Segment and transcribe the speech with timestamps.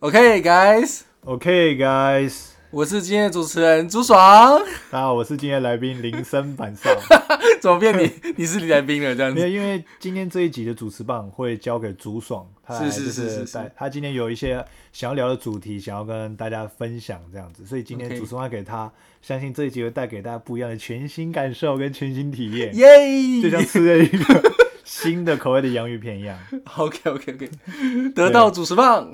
[0.00, 4.56] OK guys，OK guys，我是今天的主持人朱爽。
[4.92, 6.88] 大家好，我是今天来宾林森板少。
[7.60, 8.08] 怎么变你
[8.38, 9.40] 你是李来宾了这样子？
[9.40, 18.88] 没有，因为今天这一集的主持棒会交给朱爽，他来是是就是是是带他今天有一些想要聊的主题，想要跟大家分享这样子，所以今天 OK 主持棒给他，
[19.20, 23.42] 相信这一集会带给大家不一样的全新感受跟全新体验，耶！
[23.42, 24.52] 就像吃了一个
[24.88, 26.38] 新的口味的洋芋片一样。
[26.78, 29.12] OK OK OK，得到主持棒。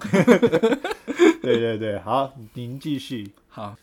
[1.43, 3.33] 对 对对，好，您继续。
[3.49, 3.77] 好，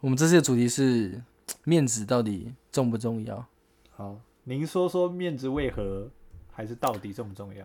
[0.00, 1.22] 我们这次的主题是
[1.62, 3.46] 面子到底重不重要？
[3.94, 6.10] 好，您说说面子为何
[6.52, 7.64] 还是到底重不重要？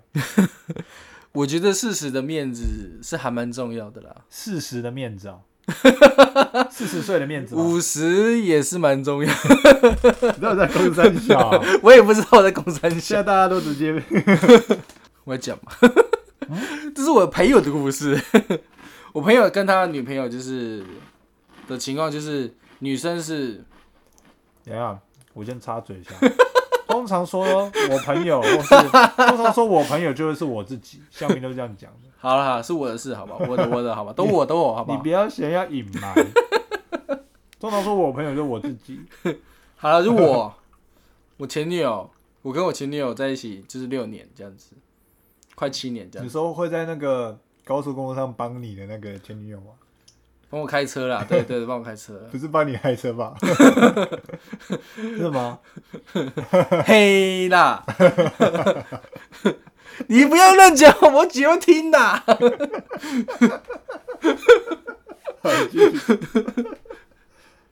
[1.33, 5.41] 我觉得事实的面子是还蛮重要的啦，事实的面子哦，
[6.69, 7.63] 四十岁的面子吗？
[7.63, 9.31] 五十也是蛮重要。
[9.33, 13.93] 你知道我在公三小， 我也不知道我在公三小，现在大家都直接
[15.23, 15.71] 我要讲嘛，
[16.95, 18.19] 这是我朋友的故事。
[19.13, 20.83] 我朋友跟他女朋友就是
[21.67, 23.63] 的情况，就是女生是
[24.63, 24.97] 等一下，
[25.33, 26.11] 我先插嘴一下。
[26.87, 32.10] 通常说我朋友，或是通常说我朋友就会是我自己，下面都是这样讲的。
[32.21, 35.09] 好了，是我的事，好吧， 我的我的，好吧，都我都我，好吧你不？
[35.09, 36.15] 要想要隐瞒。
[37.59, 38.99] 通常说我朋友就是我自己，
[39.75, 40.53] 好了，就我，
[41.37, 42.09] 我前女友，
[42.43, 44.75] 我跟我前女友在一起就是六年这样子，
[45.55, 49.73] 快七年这样子，你说会在那个高速公路上帮你的那个前女友吗？
[50.49, 52.13] 帮我开车啦，对对对，帮我开车。
[52.31, 53.33] 不是帮你开车吧？
[54.95, 55.57] 是吗？
[56.85, 57.81] 嘿啦，
[60.07, 61.99] 你不要乱讲，我姐会听的。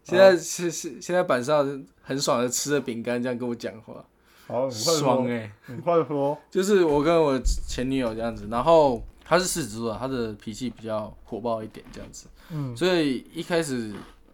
[0.04, 4.04] 现在是是现在板上很爽的吃着饼干，这样跟我讲话，
[4.48, 6.36] 好，爽哎、很快说。
[6.50, 13.94] 就是我跟我前女友这样子，然后她是狮子座，她的脾气比较火爆一点这样子，嗯，所以一开始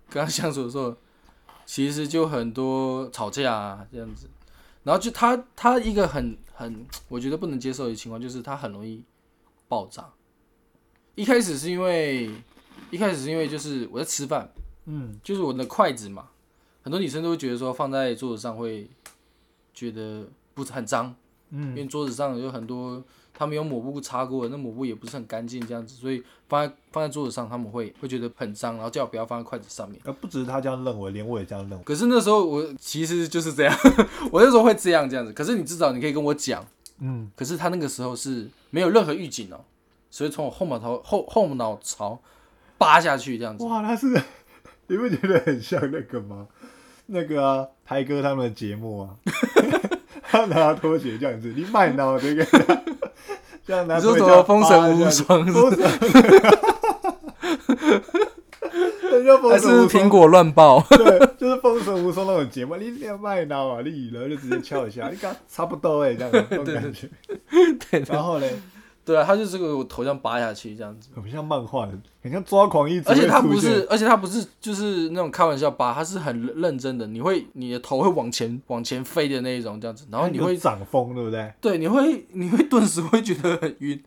[0.09, 0.95] 跟她相处的时候，
[1.65, 4.29] 其实就很多吵架啊这样子，
[4.85, 9.03] 然后就他他一个很很我觉得不能接受的情况就是他很容易
[9.67, 10.09] 爆炸。
[11.15, 12.29] 一开始是因为
[12.91, 14.49] 一开始是因为就是我在吃饭，
[14.85, 16.29] 嗯，就是我的筷子嘛，
[16.83, 18.87] 很多女生都会觉得说放在桌子上会
[19.73, 21.15] 觉得不是很脏，
[21.49, 23.03] 嗯因嗯，为桌子上有很多
[23.37, 29.99] 他们用抹布擦过，那抹布也不是很干净这样子，所以放在放在桌子上他们会会觉得很脏，然后叫我不要放在筷子上面。
[30.05, 31.83] 呃，不只是他这样认为，连我也这样认为。
[31.83, 33.77] 可是那时候我其实就是这样，
[34.31, 35.33] 我那时候会这样这样子。
[35.33, 36.65] 可是你至少你可以跟我讲，
[36.99, 39.59] 嗯，可是他那个时候是没有任何预警哦，
[40.09, 42.19] 所以从我后脑勺后后脑勺
[42.77, 43.63] 扒下去这样子。
[43.65, 44.07] 哇，他是，
[44.87, 46.47] 你不觉得很像那个吗？
[47.07, 49.15] 那个啊，台哥他们的节目啊，
[50.27, 52.43] 他拿拖鞋这样子，你卖脑这个，
[53.65, 55.81] 这样拿你说什么风 神无双这样子风神，
[59.11, 60.81] 人家风还是苹果乱爆？
[60.89, 67.09] 对，就是风神无双那种节目，你要卖脑啊，你然后就直接敲一下，你看差不多哎，这样 那种感觉。
[67.89, 68.53] 对然后嘞，
[69.05, 71.09] 对啊，他就这个我头像扒下去这样子。
[71.15, 71.87] 很像漫画，
[72.23, 81.53] 很像抓狂一族而且他不是，而且他不是就是那种开玩笑扒，他是很认真的，你会你的头会往前往前飞的那一种这样子，然后你有会长风，对不对？
[81.61, 84.03] 对你会你会顿时会觉得很晕，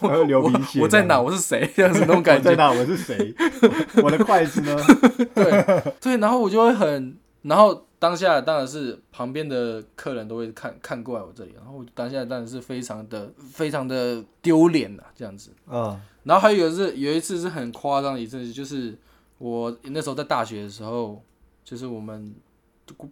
[0.00, 1.18] 我会流鼻血我我在哪？
[1.18, 1.70] 我是谁？
[1.74, 2.70] 这样子那种感觉，我在哪？
[2.70, 3.34] 我是谁？
[4.04, 4.76] 我的筷子呢？
[5.34, 15.52] 对对，然后我就会很，然后当下当然是旁边的客人都会看看过来我这里，然后我当下当然是非常的非常的丢脸呐，这样子。
[15.68, 18.98] 嗯然后还有一次，有一次是很夸张的一次，就是
[19.38, 21.22] 我那时候在大学的时候，
[21.64, 22.34] 就是我们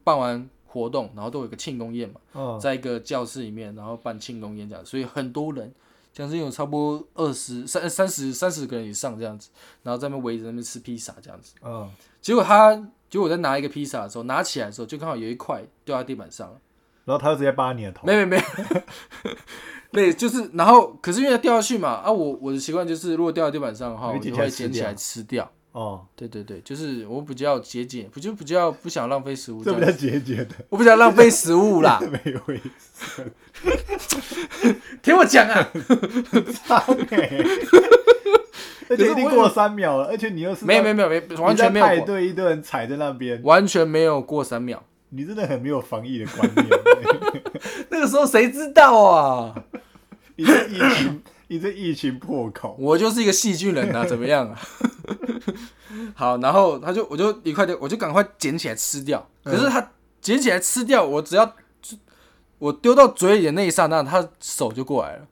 [0.03, 5.73] 办完活动，然后都有一个庆功宴嘛，嗯在一个教室里面，然后办庆功宴这样，所以很多人，
[6.13, 9.51] 将近有差不多二十三三十三十个人以上这样子，
[9.85, 11.55] 然后在那边围着那边吃披萨这样子。
[11.63, 11.89] 嗯，
[12.21, 12.75] 结果他，
[13.11, 16.59] 结果我在拿一个披萨的时候，拿起来的时候，就刚好有一块掉在地板上了。
[17.05, 18.07] 然后他就直接扒你的头。
[18.07, 18.43] 没没没，
[19.91, 25.51] 对， 就是然后，可是因为它掉下去嘛，啊，我我的习惯就是，如果掉在地板上的话，我会捡起来吃掉。
[25.73, 32.01] 哦，对对对，就是我比较节俭，不就比较不想浪费食物这这比较节俭的，我不想浪费食物啦。
[32.11, 33.33] 没有意思。
[35.03, 35.71] 听我讲啊，
[38.91, 44.83] 而且已经过三秒了，而且你又是没有没有没有没，完全没有过，对一堆人踩在那边，完全没有过三秒。
[45.11, 46.67] 你真的很没有防疫的观念。
[47.91, 49.55] 那个时候谁知道啊？
[50.37, 54.59] 你这疫情，你这疫情破口，我就是一个细菌人啊，怎么样啊？
[56.15, 59.29] 好，然后他就我就一块掉，我就赶快捡起来吃掉。
[59.45, 59.91] 可是他
[60.21, 61.55] 捡起来吃掉，我只要
[62.59, 65.27] 我丢到嘴里的那一刹那，他手就过来了。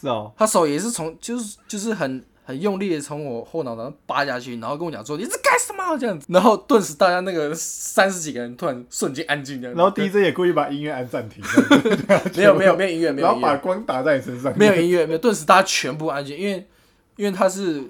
[0.00, 5.98] 是哦，他手也是从就是就是很很用力的从我后脑勺扒下去，然后跟我讲说你在干什么？
[5.98, 11.44] 这样子，然后顿时大家那个三十几个人突然瞬间安静这样子，然后 DJ 也故意把音乐按暂停，
[12.34, 16.66] 没有没有没有音乐没有然后把光打在你身上，没有音乐没有，顿时大家全部安静，因为
[17.16, 17.84] 因为他是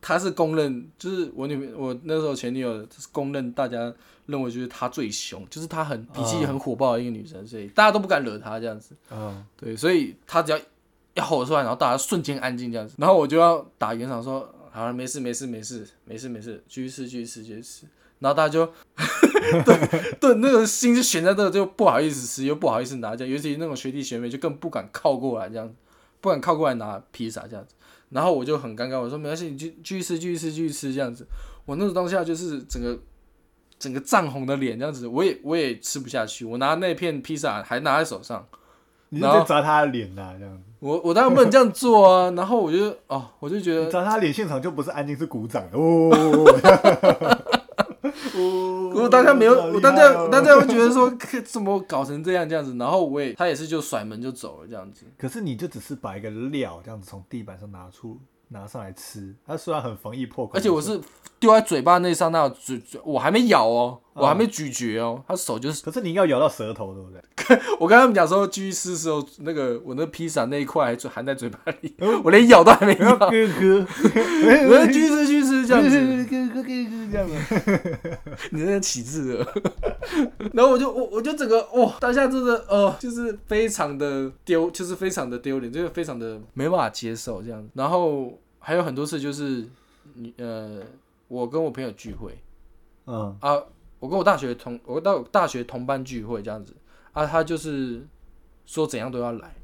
[0.00, 3.94] 他是公认，就是我女我那时候前女友是公认大家
[4.26, 8.96] 认为就是她最凶，就是她很脾气很火爆的一个女生，所以大家都不敢惹她这样子。
[9.12, 10.58] 嗯，对，所以她只要
[11.14, 17.86] 一吼出来，然后大家瞬间安静这样子，然后我就要打圆场说，好了，没事没事没事没事没事，继续吃继续吃继续吃，
[18.18, 18.66] 然后大家就
[19.64, 25.72] 对对那个心就悬在这，就不好意思吃又不好意思拿这样，尤其那种学弟学妹就更不敢靠过来这样，
[26.20, 27.74] 不敢靠过来拿披萨这样子，
[28.10, 31.26] 然后我就很尴尬，我说没关系，你继继续吃继续吃继续吃这样子，
[31.64, 32.98] 我那个当下就是整个。
[33.76, 36.44] 整个涨红的脸这样子，我也我也吃不下去。
[36.44, 38.46] 我拿那片披萨还拿在手上，
[39.10, 40.62] 你就在砸他的脸呐，这样子。
[40.84, 42.30] 我我当然不能这样做啊。
[42.32, 46.10] 然后我就哦，我就觉得你砸他脸，现场就不是安静，是鼓掌的哦。
[48.94, 51.10] 我大家没有，我当下我当下会觉得说，
[51.44, 52.76] 怎么搞成这样这样子？
[52.76, 55.06] 然后我也他也是就甩门就走了这样子。
[55.16, 61.00] 可是你就只是把一个料这样子从地板上拿出拿上来吃，它虽然很防疫破口，而且我是
[61.40, 65.82] 丢在嘴巴那一刹那，嘴嘴我还没咬哦，我还没咀嚼哦，他手就是。
[65.82, 67.20] 可是你要咬到舌头，对不对？
[67.78, 73.16] 我跟他们讲说，继续吃的时候，那个我那披萨那一块还含在嘴巴里，我连咬都还没咬。
[73.18, 73.86] 哥哥，
[74.68, 76.24] 我要继续吃，继续吃这样子。
[76.24, 78.18] 哥哥哥哥这样子，
[78.52, 79.54] 你那起字了。
[80.52, 87.68] 然后我就我我就整个哇，当下真的哦，就是非常的丢，就是非常的丢脸，就是非常的没办法接受这样。
[87.74, 89.68] 然后还有很多次就是
[90.14, 90.80] 你呃，
[91.28, 92.38] 我跟我朋友聚会，
[93.06, 93.58] 嗯啊，
[94.04, 96.76] 我跟我大学同我到大学同班聚会这样子
[97.12, 98.06] 啊，他就是
[98.66, 99.54] 说怎样都要来。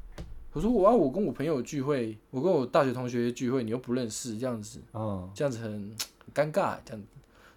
[0.53, 5.95] 我说我啊，我跟我朋友聚会，我跟我大学同学聚会，你又不认识，这样子，嗯，这样子很
[6.25, 7.07] 很 尴尬，这样子。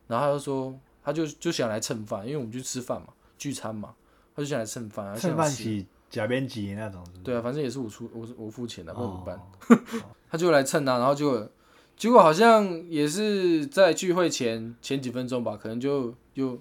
[0.08, 3.08] 然后他就说，他就就想来蹭饭，因为我们去吃饭嘛，
[3.38, 3.94] 聚餐嘛，
[4.36, 5.64] 他就想来蹭饭，蹭饭起。
[5.64, 9.36] 起假边挤那种，对啊，反正也是我出我我付钱的，不然怎么办？
[9.38, 11.48] 哦 他就来蹭啊，然后结果
[11.96, 16.58] 结果好像也是在聚会前前几分钟吧，可能就就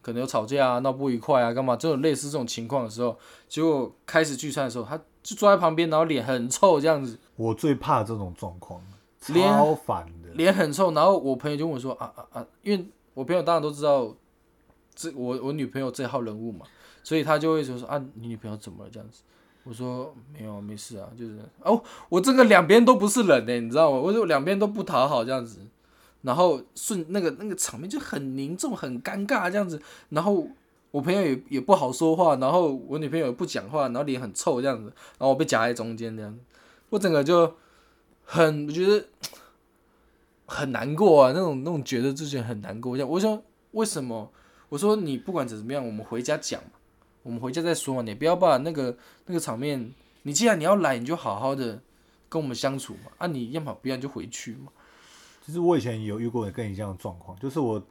[0.00, 8.82] 可能有吵架啊、闹不愉快啊、干嘛，这种类似这种情况的时候，结果开始聚餐的时候，他就坐在旁边，然后脸很臭这样子，我最怕这种状况，
[9.28, 10.30] 脸超烦的。
[10.34, 14.14] 脸很臭，然后我朋友就问我说啊啊啊，因为我朋友当然都知道
[14.94, 16.66] 这我我女朋友这号人物嘛，
[17.02, 19.22] 所以他就会说说啊，你女朋友怎么了这样子？
[19.64, 23.96] 我说没有，没事啊，就是哦，我这个两边都不是人呢，你知道吗？
[23.98, 25.60] 我就两边都不讨好这样子，
[26.22, 30.48] 然后顺那个那个场面就很凝重、很尴尬这样子，然后
[30.90, 34.84] 我朋友也也不好说话，然后我女朋友也不讲话，然后脸很臭这样子，
[35.18, 36.38] 然后我被夹在中间这样，
[36.90, 37.54] 我整个就
[38.24, 39.06] 很我觉得
[40.46, 42.96] 很难过啊，那种那种觉得自己很难过。
[42.96, 44.30] 这样，我说为什么？
[44.68, 46.60] 我说你不管怎么样，我们回家讲，
[47.22, 48.96] 我们回家再说嘛，你不要把那个
[49.26, 49.92] 那个场面，
[50.22, 51.80] 你既然你要来，你就好好的
[52.28, 53.12] 跟我们相处嘛。
[53.18, 54.72] 啊，你要么不要就回去嘛。
[55.44, 57.82] 其实我以前有遇过跟你这样的状况，就是我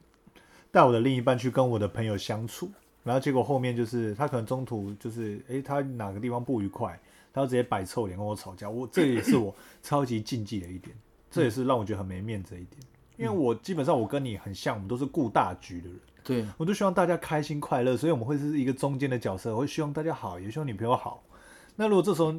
[0.70, 2.70] 带我的另一半去跟我的朋友相处，
[3.02, 6.98] 然后结果后面就是他可能中途就是诶、他哪个地方不愉快，
[7.32, 10.96] 他就直接摆臭脸跟我吵架，我这也是我超级禁忌的一点，
[11.30, 12.82] 这也是让我觉得很没面子的一点，
[13.16, 15.98] 因为我基本上我跟你很像，我们都是顾大局的人。
[16.24, 21.24] 对，我都希望大家开心快乐，所以我们会是一个中间的角色，我会希望大家好，也希望女朋友好。
[21.76, 22.34] 那如果这时候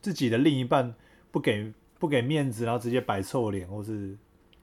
[0.00, 0.94] 自己的另一半
[1.30, 4.16] 不给不给面子，然后直接摆臭脸，或是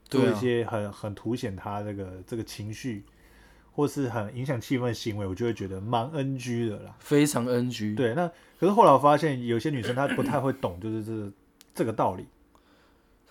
[0.07, 3.03] 做一些很很凸显他这个这个情绪，
[3.71, 6.95] 或是很影响气氛的行为，我就会觉得蛮 NG 的啦。
[6.99, 7.95] 非常 NG。
[7.95, 8.27] 对，那
[8.59, 11.31] 可是后来我发现有些女生她不太会懂，就是这
[11.73, 12.29] 这个道理，他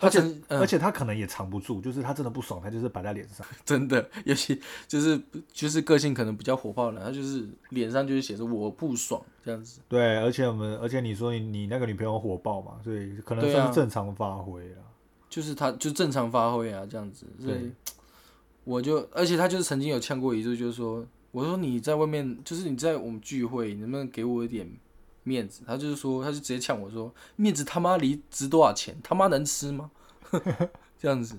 [0.04, 3.46] 而且、嗯而且他可能也藏不住，就是他真的不爽，他就是摆在脸上。
[3.64, 5.20] 真的，尤其就是
[5.52, 9.80] 就是个性可能比较火爆的，他就是脸上就是写着我不爽这样子。
[9.88, 14.78] 对，而且我们，而且你说你你那个女朋友火爆嘛，所以可能算是正常发挥啦。
[15.28, 17.70] 就是他就正常发挥啊，这样子，所以对
[18.64, 24.66] 我就，而且他就是曾经有呛过一句，就是说，我说你在外面，就是你在我们聚会，你能不能给我一点
[25.25, 25.62] 面子？
[25.66, 28.97] 他就是说，他就直接呛我说，面子他妈离值多少钱？
[29.02, 29.90] 他妈能吃吗？
[30.99, 31.37] 这样子。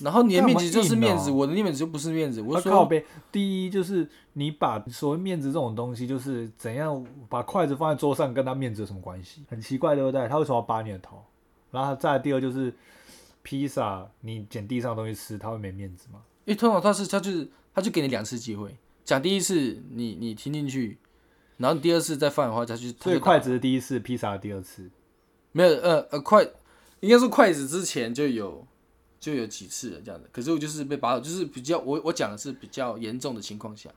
[0.00, 2.42] 然后你的面子就是面子，我的面子就不是面子。
[2.42, 3.02] 我说他靠背，
[3.32, 9.42] 第一就是你把所谓面子这种东西，就是怎样把筷子放在桌上，跟他面子有什么关系？
[9.48, 10.28] 很奇怪，对不对？
[10.28, 11.24] 他为什么要扒你的头？
[11.70, 12.70] 然后再第二就是
[13.42, 16.20] 披萨，你捡地上的东西吃，他会没面子吗？
[16.44, 20.98] 因为通常他是他就是他就给你两次机会，讲第一次你你听进去，
[21.58, 24.90] 然后你第二次再放的话，他就他就打所以筷子是第一次，披萨是第二次。
[25.52, 26.46] 没有呃呃筷
[27.00, 28.66] 应该说筷子之前就有
[29.18, 33.88] 就有几次了这样子，可是我就是被扒手，就是比较我我讲的是比较严重的情况下，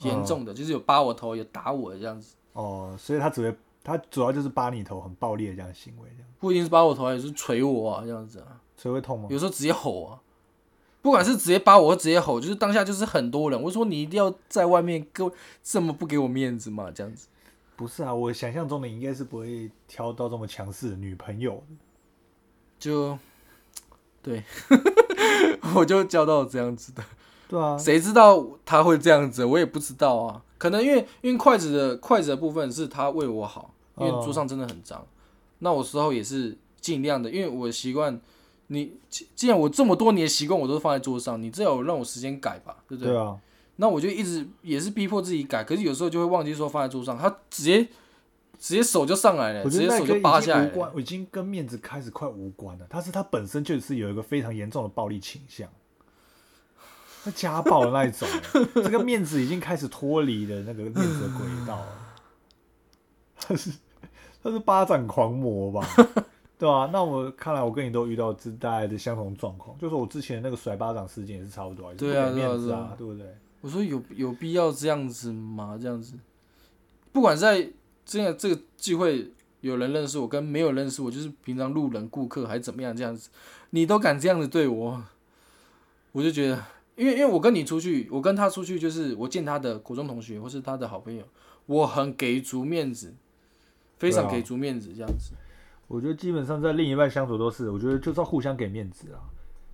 [0.00, 9.28] 严重的、就是有扒我头，有打我的这样子，哦，所以他只会他主要就是扒你头，很暴力的这样的行为，这样，不一定是扒我头，也是捶我啊这样子啊，所以会痛吗？
[9.30, 10.20] 有时候直接吼啊。
[11.04, 13.62] 不管是直接扒我，或直接吼，就是当下就是很多人。
[13.62, 15.30] 我说你一定要在外面给我
[15.62, 16.90] 这么不给我面子嘛？
[16.90, 17.28] 这样子，
[17.76, 21.76] 不是啊，我想象中的应该是不会挑到这么强势的女朋友的。
[22.78, 23.18] 就
[24.22, 24.42] 对，
[25.76, 27.04] 我就交到这样子的。
[27.48, 29.44] 对啊，谁知道他会这样子？
[29.44, 30.42] 我也不知道啊。
[30.56, 35.06] 可能因为因为筷子的筷子的部分是他为我好，因为桌上真的很脏。
[35.58, 38.18] 那我时候也是尽量的，因为我习惯
[38.74, 43.12] 你既既然我这么多年习惯我都放在桌上，你至少让我时间改吧，对不对？
[43.12, 43.38] 对啊，
[43.76, 47.82] 那我就一直也是逼迫自己改，可是有时候就会忘记说放在桌上，他直接
[48.58, 50.64] 直接手就上来了，直接手就扒下来了。
[50.66, 52.86] 经无关，已经跟面子开始快无关了。
[52.90, 55.68] 他是他本身就是有一个非常严重的暴力倾向，
[57.24, 58.28] 他家暴的那一种，
[58.74, 62.00] 这个面子已经开始脱离了那个面子的轨道了。
[63.46, 63.70] 他是
[64.42, 65.86] 他是巴掌狂魔吧？
[66.64, 73.26] 对啊，那我看来我跟你都遇到这大概的相同状况，就是我之前那个甩巴掌事件也是差不多，对啊面子对啊啊，对不对？
[73.60, 75.78] 我说有有必要这样子吗？
[75.78, 76.14] 这样子，
[77.12, 77.68] 不管在
[78.06, 79.30] 这样这个聚会
[79.60, 83.28] 有人认识我，跟没有认识我，就是平常路人顾客还是怎么样这样子，
[83.70, 85.04] 你都敢这样子对我，
[86.12, 86.64] 我就觉得，
[86.96, 91.22] 因为因为我跟你出去，我跟他出去，就是我见他的国中同学或是他的好朋友，
[91.66, 93.12] 我很给足面子，
[93.98, 95.34] 非常给足面子这样子。
[95.86, 99.20] 我觉得基本上在另一半相处都是，我觉得就是要互相给面子啊，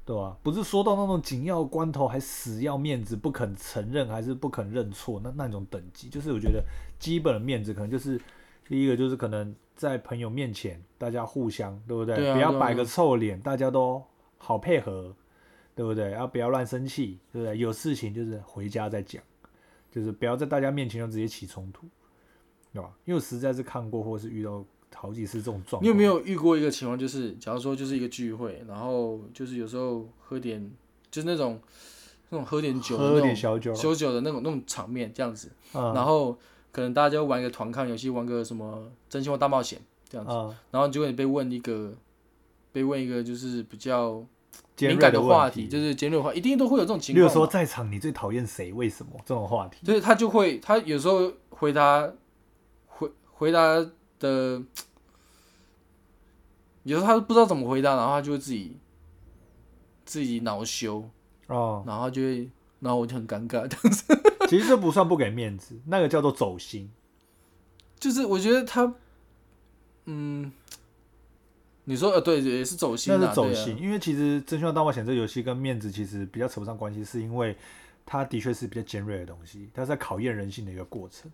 [0.05, 0.37] 对吧？
[0.43, 6.65] 不是说到那种紧要关头还死要面子，不肯承认还是不肯认错，那那种等级，就是我觉得
[6.99, 8.21] 基本的面子可能就是
[8.67, 12.17] 第一个就是可能在朋友面前大家互相，对不对？
[12.33, 14.03] 不要摆个臭脸，大家都
[14.37, 15.15] 好配合，
[15.75, 16.09] 对不对？
[16.11, 17.57] 然后不要乱生气，对不对？
[17.57, 19.23] 有事情就是回家再讲，
[19.91, 21.87] 就是不要在大家面前就直接起冲突，
[22.73, 22.93] 对吧？
[23.05, 25.83] 因为我实在是看过或是遇到好几次这种状况。
[25.83, 30.71] 你有没有遇过一个情况，就是假如说就是一个聚会，然后就是有时候喝点，
[31.11, 31.61] 就是那种
[32.29, 36.39] 那种喝点酒的喝那种点小酒，小酒的那种那种场面这样子，嗯然后
[36.73, 41.95] 可能大家就玩一个团抗游戏，玩个什么真心话大冒险这样子，嗯，然后结果你被问一个
[42.73, 44.25] 被问一个就是比较
[44.79, 47.33] 敏感的话题，就是尖锐的话，一定都会有这种情况嘛。
[47.33, 48.73] 说在场你最讨厌谁？
[48.73, 49.79] 为什么这种话题？
[49.85, 52.11] 就是他就会，他有时候回答
[52.87, 53.85] 回回答
[54.21, 54.63] 的，
[56.85, 58.77] 有时候他不知道怎么回答，然后他就会自己
[60.05, 61.11] 自己恼羞，
[61.49, 62.49] 哦，然后他就会，
[62.79, 63.69] 然后我就很尴尬。
[64.49, 66.91] 其实这不算不给面子，那个叫做走心。
[67.99, 68.95] 就是我觉得他，
[70.07, 70.51] 嗯，
[71.85, 77.57] 你说呃，对，也是走心那是走心，因为其实《真心话大冒险》这个游戏跟面子其实比较扯不上关系，是因为
[78.07, 81.31] 它的确是比较尖锐的东西，它是在考验人性的一个过程，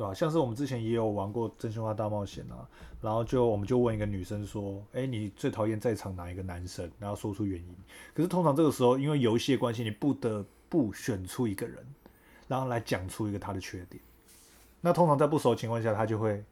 [0.00, 2.66] 对吧、像是我们之前也有玩过《真心话大冒险》啊，
[3.02, 7.76] 然后就我们就问一个女生说：“哎、你最讨厌在场哪一个男生？”然后说出原因。
[8.14, 11.76] 可是通常这个时候，因为游戏的关系，你不得不选出一个人，
[12.48, 14.02] 然后来讲出一个他的缺点。
[14.80, 16.42] 那通常在不熟的情况下，他就会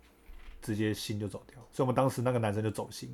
[0.61, 1.59] 直接心就走掉。
[1.73, 3.09] 所以我们当时那个男生就走心，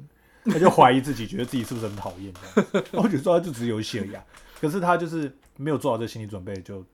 [0.46, 2.34] 他就怀疑自己，觉得自己是不是很讨厌。
[2.72, 4.26] 然后我就说他就只是游戏而已、啊，
[4.60, 6.84] 可是他就是没有做好这心理准备，就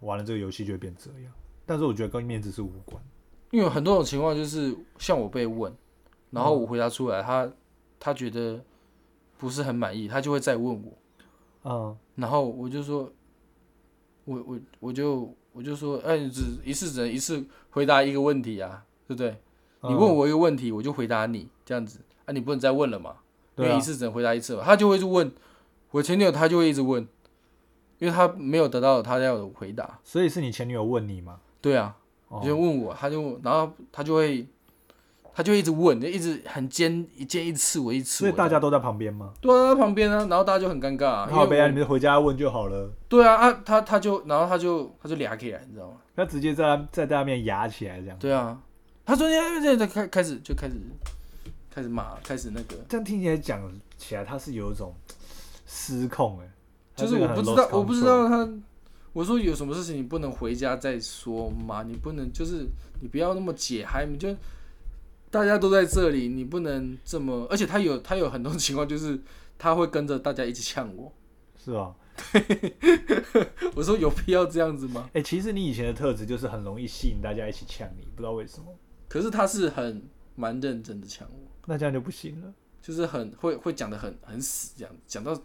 [0.00, 1.32] 玩了这个游戏就会变这样。
[1.70, 3.00] 但是我觉得跟面子是无关。
[3.52, 5.72] 因为有很多种情况就是像我被问，
[6.30, 7.48] 然后我回答出来，他
[8.00, 8.60] 他觉得
[9.38, 10.92] 不是很满意，他就会再问我，
[11.62, 13.12] 嗯，然后我就说，
[14.24, 19.36] 我我我就我就说，哎，你只一次只能一次回答一个问题啊，对不对？
[19.82, 23.18] 你问我一个问题，我就回答你这样子啊，你不能再问了嘛，
[23.54, 24.64] 因为一次只能回答一次嘛。
[24.64, 25.30] 他就会去问
[25.92, 27.06] 我前女友，他就会一直问，
[28.00, 30.00] 因为他没有得到他要的回答。
[30.02, 31.40] 所以是你前女友问你吗？
[31.60, 31.94] 对啊，
[32.28, 34.46] 哦就问我，他就然后他就会
[35.34, 38.28] 他就一直问，就一直很尖一尖一刺我一刺我。
[38.28, 39.32] 所以大家都在旁边吗？
[39.40, 42.90] 对啊，在旁边啊，然后大家就很尴尬、啊，因好呗啊，你们回家问就好了。
[43.08, 45.96] 对啊啊，他他就然后他就他就俩起来，你知道吗？
[46.16, 48.58] 他直接在在大家面压起来这样，对啊，
[49.06, 50.74] 他说哎这这开开始就开始
[51.70, 53.60] 开始骂，开始那个，这样听起来讲
[53.96, 54.92] 起来他是有一种
[55.66, 56.50] 失控哎、
[56.96, 58.48] 他就是我不知道我不知道他，
[59.12, 62.66] 我说有什么事情你不能回家再说吗，你不能就是
[63.00, 64.34] 你不要那么解嗨，你就
[65.30, 69.20] 大家都在这里，你不能这么，而且他有他有很多情况就是
[69.58, 71.12] 他会跟着大家一起呛我，
[71.56, 71.94] 是吧？
[73.74, 75.08] 我说有必要这样子吗？
[75.14, 78.66] 哎、其实你以前的特质就是很容易吸引大家一起呛你，不知道为什么。
[79.08, 80.02] 可是他是很
[80.36, 82.52] 蛮认真的呛我，那这样就不行了。
[82.82, 85.38] 就是很会会讲的很很死这样，讲到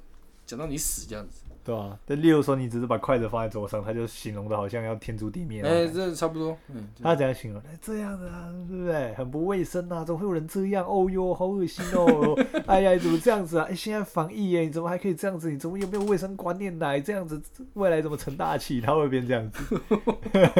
[0.45, 1.41] 讲到你死这样子。
[1.65, 5.87] 对吧、但例如说你只是把筷子放在桌上，他就形容的好像要天诛地灭哎。
[5.87, 6.55] 这差不多。
[6.67, 7.59] 嗯，他怎样形容？
[7.61, 9.13] 哎，这样的啊，对不对？
[9.15, 10.85] 很不卫生啊，怎么会有人这样？
[10.85, 12.37] 哦哟，好恶心哦！
[12.67, 13.65] 哎呀，你怎么这样子啊？
[13.67, 15.49] 哎，现在防疫耶，你怎么还可以这样子？
[15.49, 16.99] 你怎么有没有卫生观念来？
[17.01, 17.41] 这样子
[17.73, 18.79] 未来怎么成大器？
[18.79, 19.81] 他会变这样子，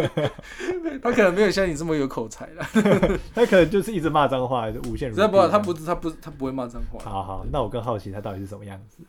[1.04, 2.66] 他可能没有像你这么有口才了。
[3.36, 5.14] 他可能就是一直骂脏话，无限。
[5.14, 7.00] 他不，他不，他不，他不会骂脏话。
[7.04, 9.04] 好好，那我更好奇他到底是什么样子。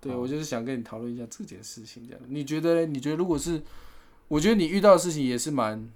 [0.00, 2.86] 对，我就是想跟你讨论一下这件事情，这样你觉得呢？
[2.86, 3.62] 你觉得如果是，
[4.28, 5.90] 我觉得你遇到的事情也是蛮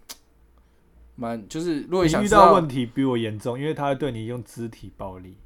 [1.17, 5.37] 蛮，就是如果遇到问题比我严重，因为他会对你用肢体暴力，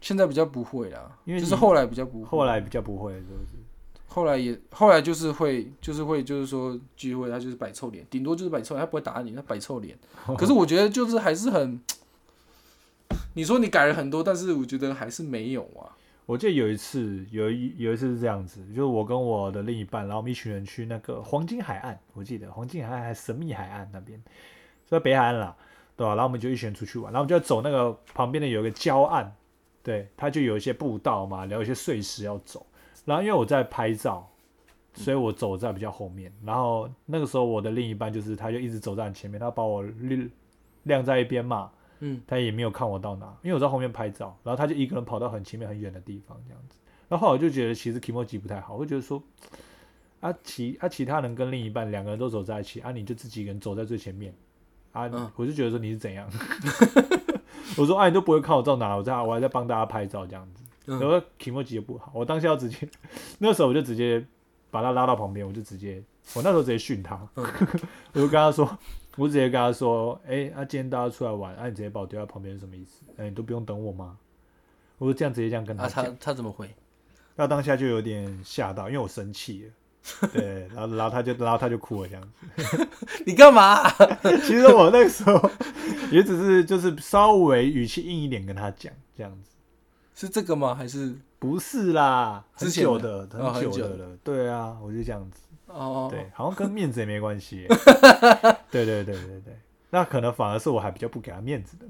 [0.00, 3.58] 现在比较不会啦，因为就是后来比较不会，后来比较不会，是不是？
[4.06, 9.96] 后来也后来就是会就是会就是说聚会他就是摆臭脸，顶多就是摆臭脸，他不会打你，他摆臭脸。
[10.38, 11.78] 可是我觉得就是还是很，
[13.34, 15.94] 你说你改了很多，但是我觉得还是没有啊。
[16.26, 24.16] 我记得有一次，有一有一次是这样子，就是我跟我的另一半，然后我们一群人去那个黄金海岸，我记得黄金海岸还神秘海岸那边，
[24.84, 25.56] 是在北海岸啦，
[25.96, 29.28] 对吧、然后我们就一群人出去玩，然后我们就走那个旁边的有一个礁岸，
[29.82, 32.64] 对，它就有一些步道嘛，然后有一些碎石要走，
[33.04, 34.30] 然后因为我在拍照，
[34.94, 40.30] 所以我走在比较后面，然后那个时候我的另一半就是他就一直走在前面，他把我晾
[40.84, 46.76] 晾在一边嘛，嗯，他也没有看我到哪，因为我在后面拍照，然后他就一个人跑到很前面很远的地方这样子。
[47.08, 49.22] 然后后来我就觉得其实 Kimoji 不太好，我就觉得说，
[50.20, 54.34] 啊其啊其他人跟另一半两个人都走在一起，啊你就自己一个人走在最前面，
[54.92, 56.28] 啊、嗯我就觉得说你是怎样？
[57.76, 60.64] 我说啊你都不会看我到哪，我在我还在帮大家拍照这样子。
[60.86, 62.88] 嗯然后 Kimoji 也不好，我当下要直接，
[63.38, 64.24] 那时候我就直接
[64.70, 66.02] 把他拉到旁边，我就直接，
[66.34, 67.44] 我那时候直接训他，嗯
[68.14, 68.66] 我就跟他说，
[69.16, 73.02] 我直接跟他说，哎、啊，今天大家出来玩，啊，你直接把我丢在旁边是什么意思？
[73.16, 74.16] 哎、你都不用等我吗？
[74.98, 76.68] 我就这样直接这样跟他啊，讲，他他怎么回？
[77.36, 82.88] 他当下就有点吓到，因为我生气了，对，然后然后他就然后他就哭了这样子。
[83.24, 83.96] 你干嘛啊、
[84.44, 85.50] 其实我那个时候
[86.10, 89.50] 也只是就是稍微语气硬一点跟他讲这样子。
[90.14, 90.74] 是这个吗？
[90.74, 94.16] 还是不是啦，很久的很久的了。
[94.22, 95.40] 对啊，我就这样子。
[95.66, 96.08] 哦？
[96.10, 97.68] 对，好像跟面子也没关系耶。
[98.70, 99.58] 对对对对对，
[99.90, 101.86] 那可能反而是我还比较不给他面子的。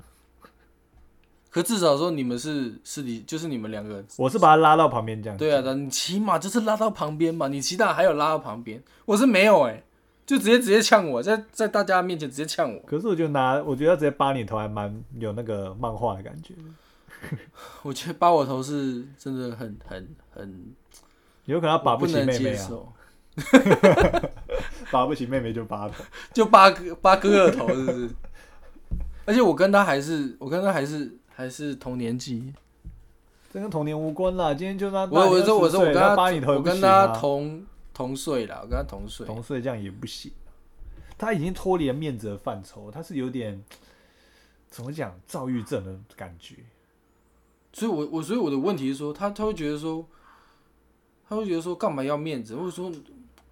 [1.51, 4.05] 可至少说你们是是你，就是你们两个。
[4.16, 5.37] 我是把他拉到旁边这样。
[5.37, 9.83] 对啊，，你起码就是拉到旁边嘛，你其他还有拉到旁边，我是没有哎、
[10.25, 12.81] 就直接直接呛我，在在大家面前直接呛我。
[12.87, 16.55] 可是我就拿，我觉得他直接扒你头还蛮有那个漫画的感觉。
[17.83, 20.73] 我觉得扒我头是真的很很很，
[21.47, 22.71] 有可能他把不能起妹妹啊，
[24.90, 26.05] 接受，把不起妹妹就拔头。
[26.35, 28.11] 就拔哥扒哥哥的头是不是？
[29.26, 32.53] 而且我跟他还是我跟他还是还是同年纪，
[33.53, 40.33] 这跟童年无关啦，今天就他我我说我说我跟他扒你头也我跟他同同岁啦，我跟他同岁，同岁这样也不行。
[41.16, 43.62] 他已经脱离了面子的范畴，他是有点
[44.68, 46.57] 怎么讲躁郁症的感觉。
[47.72, 50.05] 所以我我所以我的问题是说，他他会觉得说，
[51.29, 52.90] 他会觉得说干嘛要面子，或者说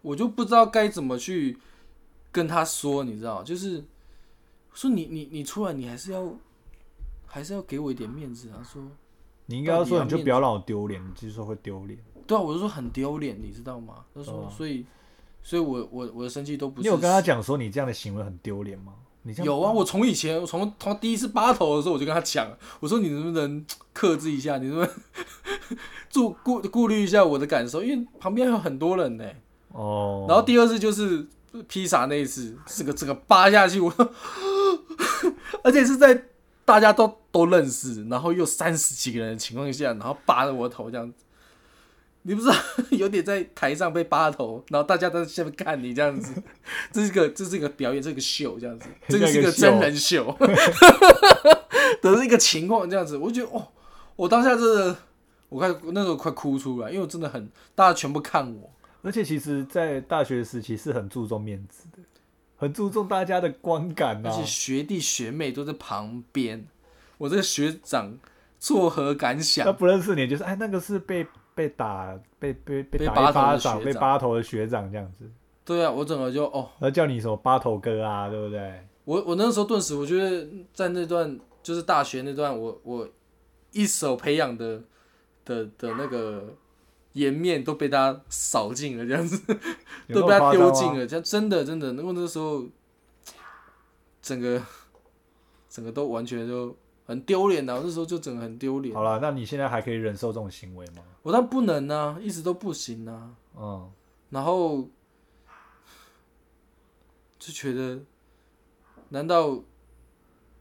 [0.03, 1.59] 我就不知道该怎么去
[2.31, 3.85] 跟他说，你知道，就是
[4.75, 6.33] 说你你你出来，你还是要
[7.27, 8.83] 还是要给我一点面子啊，说
[9.47, 11.99] 你应该要说，你就不要让我丢脸，你就是说会丢脸。
[12.27, 14.05] 对啊，我就说很丢脸，你知道吗？
[14.15, 14.85] 他说，哦所以
[15.43, 18.93] 所以我我我的生气都不是你有跟他讲说你这样的行为很丢脸吗？
[19.23, 24.91] 你这样有啊，我从以前从从第一次扒头的时候，我就跟他讲，我说你能不能克制一下，你能不能
[26.13, 29.25] 顾顾顾虑一下我的感受，因为旁边还有很多人呢、
[29.73, 31.27] 哦，然后第二次就是
[31.67, 33.93] 披萨那一次，这个这个扒下去，我，
[35.63, 36.25] 而且是在
[36.65, 41.25] 大家都都认识，然后又三十几个人的情况下，然后扒着我的头这样子，
[42.23, 42.55] 你不知道
[42.91, 46.33] 有点在台上被扒头，然后大家都在下面看你这样子，
[46.93, 50.37] 这是个这是一个表演，这是个秀这样子，这个是一个真人秀。
[52.01, 53.69] 的一个情况这样子，我就觉得哦，
[54.17, 54.97] 我当下真的，
[55.49, 58.71] 我快那时候快哭出来，因为我真的很大家全部看我。
[59.09, 61.99] 而且其实，在大学时期是很注重面子的，
[62.57, 64.45] 很注重大家的观感啊而且。
[64.45, 66.67] 学弟学妹都在旁边，
[67.17, 68.19] 我这个学长
[68.59, 69.73] 作何感想他？
[69.73, 75.25] 不认识你，就是哎，那个是被被打、被被被打一巴掌、被扒头的学长这样子，
[75.65, 78.87] 对啊，我整个就哦，然后叫你什么扒头哥啊，对不对？
[79.07, 83.09] 我我那时候顿时我觉得在那段就是大学那段我我
[83.73, 84.83] 一手培养的
[85.47, 86.55] 的的那个
[87.15, 89.39] 颜面都被他扫尽了，这样子
[90.09, 92.65] 都被他丢尽了，这样真的真的，因为那时候
[94.23, 94.63] 整个
[95.69, 98.95] 整个都完全就很丢脸的，我那时候就整个很丢脸。
[98.95, 101.03] 好了，那你现在还可以忍受这种行为吗？
[101.23, 103.35] 我当然不能啊，一直都不行啊。
[103.57, 103.91] 嗯，
[104.31, 104.89] 然后
[107.39, 108.01] 就觉得，
[109.09, 109.63] 难道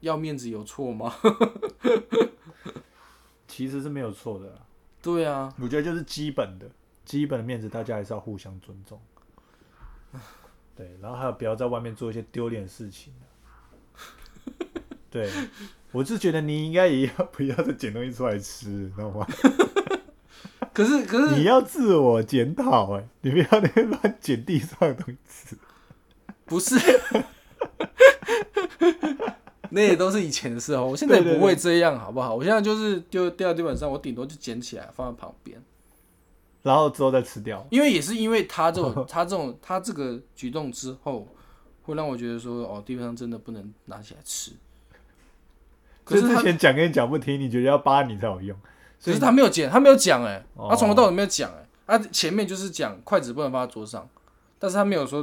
[0.00, 1.14] 要面子有错吗？
[3.46, 4.66] 其实是没有错的啦。
[5.02, 6.68] 对啊，我觉得就是基本的，
[7.04, 9.00] 基本的面子，大家还是要互相尊重。
[10.76, 13.24] 对，然后还有不要在外面做一些丢脸的事情啊
[15.10, 15.28] 对，
[15.90, 19.26] 我是觉得你应该也要不要再捡东西出来吃，你知道吗？
[20.72, 25.56] 可是可是你要自我检讨哎，你不要那边乱捡地上的东西吃。
[26.44, 26.76] 不是，
[29.70, 30.86] 那也都是以前的事哦。
[30.86, 32.34] 我现在不会这样，好不好？
[32.34, 35.62] 我现在就是丢掉在地板上，我顶多就捡起来放在旁边。
[36.62, 37.66] 然后之后再吃掉。
[37.70, 41.26] 因为也是因为他这种 他这种他这个举动之后，
[41.82, 44.52] 会让我觉得说，哦，地板上真的不能拿起来吃。
[46.04, 48.58] 可是之，前讲跟你讲不听，你觉得要扒你才有用，
[49.04, 54.08] 可是他没有讲，他没有讲，哎，哦他从头到尾没有讲，哎，他前面就是讲筷子不能放在桌上，
[54.58, 55.22] 但是他没有说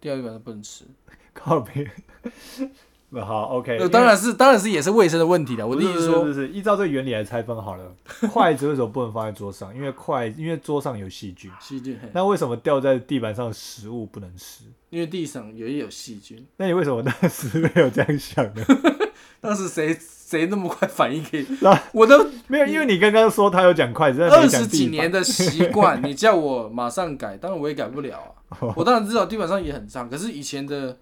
[0.00, 0.84] 掉在地板上不能吃。
[1.32, 1.90] 靠边。
[3.14, 3.78] 那好，OK。
[3.78, 5.64] 呃，当然是，当然是也是卫生的问题的。
[5.64, 7.84] 我的意思是说，不是不是，依照这个原理来拆分好了。
[8.32, 9.72] 筷子为什么不能放在桌上？
[9.74, 11.50] 因为筷，因为桌上有细菌。
[11.60, 14.64] 细菌，那为什么掉在地板上的食物不能吃？
[14.90, 16.44] 因为地上也有细菌。
[16.56, 18.64] 那你为什么当时没有这样想呢？
[19.40, 21.78] 当时谁谁那么快反应可以那？
[21.92, 24.86] 我都 没有，因为你刚刚说他有讲筷子，二十几。
[24.86, 28.58] 年的习惯，你叫我马上改，当然我也改不了啊。
[28.74, 30.96] 我当然知道地板上也很脏，可是以前的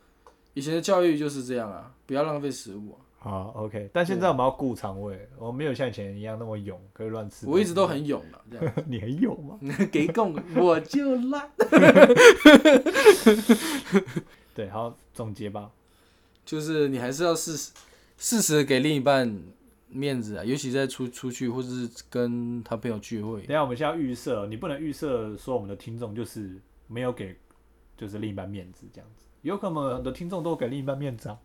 [0.54, 2.98] 以前的教育就是这样啊，不要浪费食物啊。
[3.18, 3.88] 好，OK。
[3.92, 7.46] 但现在我们要顾肠胃，我没有像以前一样那么勇，可以乱吃。
[7.46, 9.58] 我一直都很勇的，这样 你很勇吗？
[9.92, 11.48] 给供我就烂。
[14.52, 15.70] 对，好，总结吧。
[16.44, 17.70] 就是你还是要适时
[18.18, 19.40] 适时地给另一半
[19.88, 23.54] 面子啊，尤其在出出去或者是跟他朋友聚会等。
[23.54, 27.36] 下我们现在要预设，你不能预设说我们的听众就是没有给
[27.96, 31.38] 就是另一半面子这样子，有可能我们的听众都给另一半面子啊。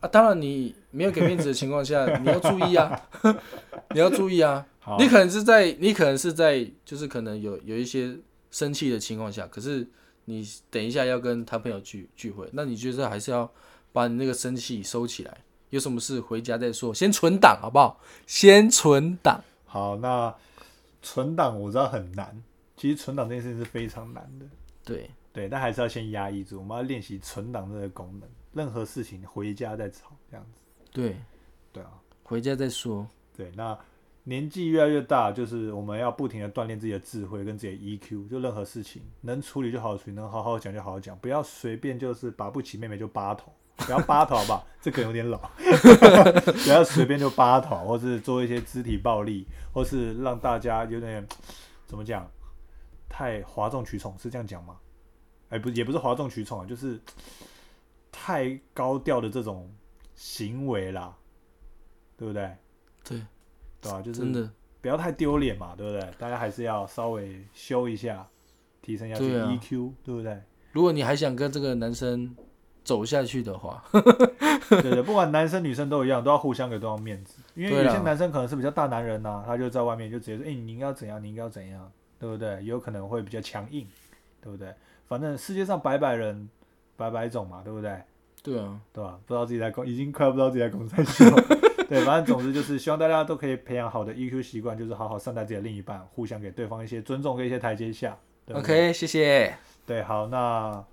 [0.00, 3.08] 啊，当然你没有给面子的情况下， 你要注意啊，
[3.94, 4.66] 你要注意啊。
[4.98, 8.16] 你可能是在，你可能是在，就是可能有有一些
[8.50, 9.86] 生气的情况下，可是
[10.24, 13.48] 你等一下要跟他朋友聚聚会，那你就是还是要
[13.92, 15.36] 把你那个生气收起来，
[15.68, 18.00] 有什么事回家再说，先存档好不好？
[18.26, 19.44] 先存档。
[19.66, 20.34] 好，那
[21.02, 22.42] 存档我知道很难，
[22.76, 24.46] 其实存档这件事情是非常难的，
[24.82, 30.60] 对，对，但还是要先压抑住，我们要练习存档这个功能，任何事情回家再吵这样子，
[30.92, 31.16] 对，
[31.72, 31.90] 对啊，
[32.22, 33.08] 回家再说。
[33.34, 33.78] 对，那
[34.24, 44.66] 年纪越来越大，就是我们要不停的锻炼自己的智慧跟自己的 EQ，就任何事情能处理就好好处理，能好好讲就好好讲，不要随便就是拔不起妹妹就扒头，不要扒头好不好？
[44.78, 45.38] 这可能有点老，
[46.64, 51.26] 不要随便就扒头，或是做一些肢体暴力，或是让大家有点
[51.86, 52.30] 怎么讲，
[53.08, 54.76] 太哗众取宠，是这样讲吗？
[55.50, 56.98] 哎、不，也不是哗众取宠啊，就是
[58.10, 59.70] 太高调的这种
[60.14, 61.14] 行为啦，
[62.16, 62.56] 对不对？
[63.04, 63.20] 对，
[63.80, 66.10] 对吧、就是真的，不要太丢脸嘛，对不对？
[66.18, 68.26] 大家还是要稍微修一下，
[68.80, 70.42] 提升一下自己的对啊 EQ，对不对？
[70.72, 72.34] 如果你还想跟这个男生
[72.84, 73.82] 走下去的话，
[74.70, 77.42] 对对，不管男生女生都一样，都要互相给对方面子。
[77.56, 83.84] 因为有些男生可能是比较大男人呐、他就在外面就直接说：“哎、你应该要怎样，你应该要怎样，对不对？”有可能会比较强硬，
[84.40, 84.72] 对不对？
[85.10, 86.48] 反正世界上百百人，
[86.96, 88.00] 百百种嘛，对不对？
[88.44, 89.18] 对啊，对吧？
[89.26, 91.24] 不知道自己在公，已经快要不知道自己在攻在笑。
[91.90, 98.16] 对，反正总之就是希望大家都可以培养好的 EQ 习惯，就是好好善待自己的另一半，互相给对方一些尊重跟一些台阶下。
[98.46, 99.52] 对对 OK，谢谢。
[99.84, 100.84] 对，好，那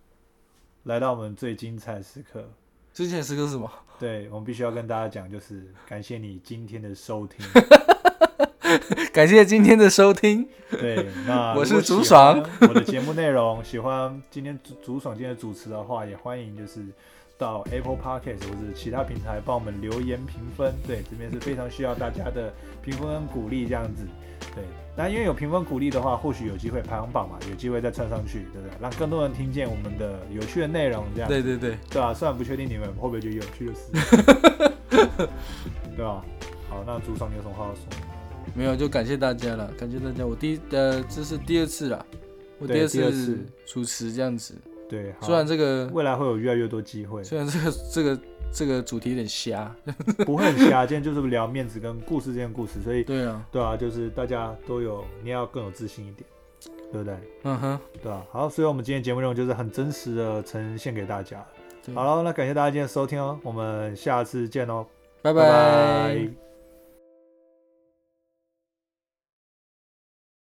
[0.86, 2.50] 来到我们最精彩时刻，
[2.92, 3.72] 最精彩时刻是什么？
[4.00, 7.46] 对我们必须要跟大家讲，就是感谢你今天的收听。
[9.14, 10.48] 感谢今天的收听。
[10.70, 16.86] 对，那 我是竹爽我的节目内容，喜欢今天竹竹爽今天的主持的话，也欢迎就是
[17.38, 20.74] 到 Apple Podcast 或者其他平台帮我们留言评分。
[20.86, 22.54] 对，这边是非常需要大家的
[22.84, 24.06] 评分跟鼓励这样子。
[24.54, 24.64] 对，
[24.96, 28.72] 那因为有评分鼓励的话，或许有机会排行榜嘛，有机会再窜上去，对不对？
[28.82, 33.92] 让更多人听见我们的有趣的内容，这样对对对，对啊，虽然不确定你们会不会觉得有趣的事，
[35.96, 36.24] 对吧、
[36.70, 38.17] 好，那竹爽你有什么话要说？
[38.56, 40.26] 没有就感谢大家了，感谢大家。
[40.26, 42.06] 我第一呃这是第二次了，
[42.60, 44.56] 我第二次主持这样子。
[44.90, 48.20] 对，好虽然这个未来会有越来越多机会，虽然这个这个
[48.54, 49.76] 这个主题有点瞎，
[50.26, 50.86] 不会很瞎。
[50.86, 56.26] 今天就是聊面子跟故事这件故事，所以对啊，对啊，就是大家都有，你要更有自信一点，
[56.92, 57.18] 对不对？
[57.44, 61.46] 嗯哼，对啊，好，所以我们今天节目内容就是很真实的呈现给大家。
[61.94, 64.86] 好了，那感谢大家今天的收听哦，我们下次见哦，
[65.22, 66.47] 拜拜拜拜